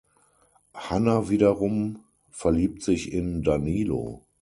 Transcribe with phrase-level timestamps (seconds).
[0.73, 1.99] Hanna wiederum
[2.31, 4.25] verliebt sich in Danilo.